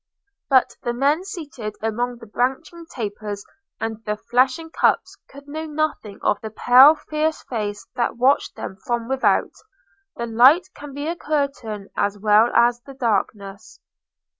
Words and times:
But 0.49 0.75
the 0.81 0.93
men 0.93 1.23
seated 1.23 1.75
among 1.79 2.17
the 2.17 2.25
branching 2.25 2.87
tapers 2.87 3.45
and 3.79 4.03
the 4.03 4.17
flashing 4.17 4.71
cups 4.71 5.15
could 5.29 5.47
know 5.47 5.67
nothing 5.67 6.17
of 6.23 6.41
the 6.41 6.49
pale 6.49 6.95
fierce 6.95 7.43
face 7.43 7.85
that 7.93 8.17
watched 8.17 8.55
them 8.55 8.77
from 8.87 9.07
without. 9.07 9.53
The 10.15 10.25
light 10.25 10.65
can 10.73 10.95
be 10.95 11.05
a 11.07 11.15
curtain 11.15 11.89
as 11.95 12.17
well 12.17 12.49
as 12.55 12.81
the 12.81 12.95
darkness. 12.95 13.79